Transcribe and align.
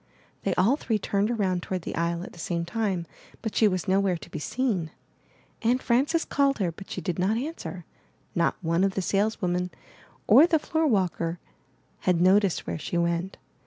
They 0.41 0.55
all 0.55 0.77
three 0.77 0.97
turned 0.97 1.29
around 1.29 1.61
toward 1.61 1.83
the 1.83 1.95
aisle 1.95 2.23
at 2.23 2.33
the 2.33 2.39
same 2.39 2.65
time, 2.65 3.05
but 3.43 3.55
she 3.55 3.67
was 3.67 3.87
nowhere 3.87 4.17
to 4.17 4.31
be 4.31 4.39
seen. 4.39 4.89
Aunt 5.61 5.83
Frances 5.83 6.25
called 6.25 6.57
her, 6.57 6.71
but 6.71 6.89
she 6.89 7.01
did 7.01 7.19
not 7.19 7.37
answer; 7.37 7.85
not 8.33 8.57
one 8.63 8.83
of 8.83 8.95
the 8.95 9.03
saleswomen 9.03 9.69
or 10.25 10.47
the 10.47 10.57
floor 10.57 10.87
walker 10.87 11.37
had 11.99 12.15
405 12.15 12.15
MY 12.15 12.19
BOOK 12.19 12.23
HOUSE 12.25 12.33
noticed 12.33 12.65
where 12.65 12.79
she 12.79 12.97
went. 12.97 13.37